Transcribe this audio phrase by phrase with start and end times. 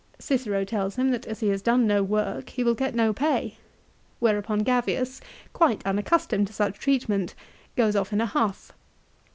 [0.17, 3.57] Cicero tells him that as he has done no work he will get no pay;
[4.17, 5.21] whereupon Gavius,
[5.53, 7.35] quite unaccustomed to such treatment,
[7.75, 8.71] goes off in a huff.